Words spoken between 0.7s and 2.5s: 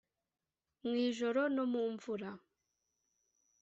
mw'ijoro no mu mvura.”